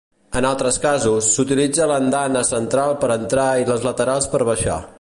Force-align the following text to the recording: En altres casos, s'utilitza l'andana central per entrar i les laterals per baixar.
En 0.39 0.45
altres 0.51 0.79
casos, 0.85 1.27
s'utilitza 1.35 1.87
l'andana 1.91 2.43
central 2.51 2.95
per 3.03 3.11
entrar 3.17 3.47
i 3.65 3.69
les 3.73 3.87
laterals 3.89 4.31
per 4.33 4.43
baixar. 4.49 4.81